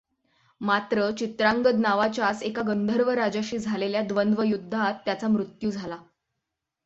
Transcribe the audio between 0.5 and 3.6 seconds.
मात्र चित्रांगद नावाच्याच एका गंधर्व राजाशी